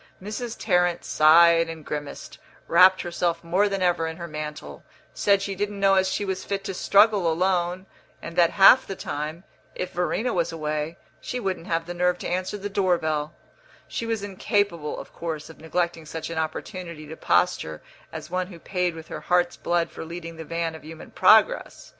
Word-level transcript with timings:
Mrs. 0.19 0.57
Tarrant 0.57 1.05
sighed 1.05 1.69
and 1.69 1.85
grimaced, 1.85 2.39
wrapped 2.67 3.03
herself 3.03 3.43
more 3.43 3.69
than 3.69 3.83
ever 3.83 4.07
in 4.07 4.17
her 4.17 4.27
mantle, 4.27 4.83
said 5.13 5.43
she 5.43 5.53
didn't 5.53 5.79
know 5.79 5.93
as 5.93 6.07
she 6.09 6.25
was 6.25 6.43
fit 6.43 6.63
to 6.63 6.73
struggle 6.73 7.31
alone, 7.31 7.85
and 8.19 8.35
that, 8.35 8.49
half 8.49 8.87
the 8.87 8.95
time, 8.95 9.43
if 9.75 9.91
Verena 9.91 10.33
was 10.33 10.51
away, 10.51 10.97
she 11.19 11.39
wouldn't 11.39 11.67
have 11.67 11.85
the 11.85 11.93
nerve 11.93 12.17
to 12.17 12.27
answer 12.27 12.57
the 12.57 12.67
door 12.67 12.97
bell; 12.97 13.35
she 13.87 14.07
was 14.07 14.23
incapable, 14.23 14.97
of 14.99 15.13
course, 15.13 15.51
of 15.51 15.59
neglecting 15.59 16.07
such 16.07 16.31
an 16.31 16.37
opportunity 16.39 17.05
to 17.05 17.15
posture 17.15 17.79
as 18.11 18.27
one 18.31 18.47
who 18.47 18.57
paid 18.57 18.95
with 18.95 19.07
her 19.09 19.21
heart's 19.21 19.55
blood 19.55 19.91
for 19.91 20.03
leading 20.03 20.35
the 20.35 20.43
van 20.43 20.73
of 20.73 20.83
human 20.83 21.11
progress. 21.11 21.89